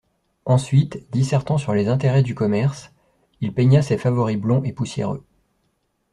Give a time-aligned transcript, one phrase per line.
[0.45, 2.91] Ensuite, dissertant sur les intérêts du commerce,
[3.39, 5.23] il peigna ses favoris blonds et poussiéreux.